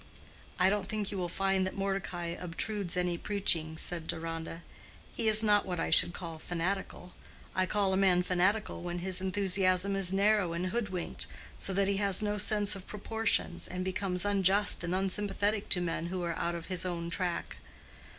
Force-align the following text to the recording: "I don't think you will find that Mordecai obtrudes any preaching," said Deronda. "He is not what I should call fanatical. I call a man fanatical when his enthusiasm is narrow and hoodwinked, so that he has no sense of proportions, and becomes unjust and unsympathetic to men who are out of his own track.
"I 0.57 0.71
don't 0.71 0.89
think 0.89 1.11
you 1.11 1.17
will 1.19 1.29
find 1.29 1.63
that 1.63 1.75
Mordecai 1.75 2.29
obtrudes 2.35 2.97
any 2.97 3.19
preaching," 3.19 3.77
said 3.77 4.07
Deronda. 4.07 4.63
"He 5.15 5.27
is 5.27 5.43
not 5.43 5.63
what 5.63 5.79
I 5.79 5.91
should 5.91 6.11
call 6.11 6.39
fanatical. 6.39 7.13
I 7.55 7.67
call 7.67 7.93
a 7.93 7.97
man 7.97 8.23
fanatical 8.23 8.81
when 8.81 8.97
his 8.97 9.21
enthusiasm 9.21 9.95
is 9.95 10.11
narrow 10.11 10.53
and 10.53 10.65
hoodwinked, 10.71 11.27
so 11.55 11.71
that 11.73 11.87
he 11.87 11.97
has 11.97 12.19
no 12.23 12.39
sense 12.39 12.75
of 12.75 12.87
proportions, 12.87 13.67
and 13.67 13.85
becomes 13.85 14.25
unjust 14.25 14.83
and 14.83 14.95
unsympathetic 14.95 15.69
to 15.69 15.81
men 15.81 16.07
who 16.07 16.23
are 16.23 16.33
out 16.33 16.55
of 16.55 16.65
his 16.65 16.83
own 16.83 17.11
track. 17.11 17.57